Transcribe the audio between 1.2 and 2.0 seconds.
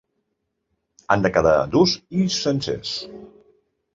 de quedar durs